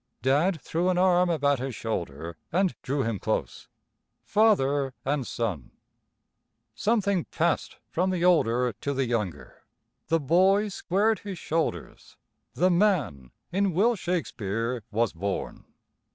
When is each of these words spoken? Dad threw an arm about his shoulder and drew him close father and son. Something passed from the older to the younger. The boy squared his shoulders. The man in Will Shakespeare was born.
Dad 0.23 0.59
threw 0.59 0.89
an 0.89 0.97
arm 0.97 1.29
about 1.29 1.59
his 1.59 1.75
shoulder 1.75 2.35
and 2.51 2.73
drew 2.81 3.03
him 3.03 3.19
close 3.19 3.67
father 4.23 4.95
and 5.05 5.27
son. 5.27 5.69
Something 6.73 7.25
passed 7.25 7.77
from 7.91 8.09
the 8.09 8.25
older 8.25 8.73
to 8.81 8.95
the 8.95 9.05
younger. 9.05 9.61
The 10.07 10.19
boy 10.19 10.69
squared 10.69 11.19
his 11.19 11.37
shoulders. 11.37 12.17
The 12.55 12.71
man 12.71 13.29
in 13.51 13.73
Will 13.73 13.95
Shakespeare 13.95 14.81
was 14.89 15.13
born. 15.13 15.65